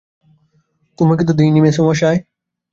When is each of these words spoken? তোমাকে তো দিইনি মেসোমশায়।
তোমাকে 0.97 1.23
তো 1.27 1.33
দিইনি 1.33 1.59
মেসোমশায়। 1.61 2.17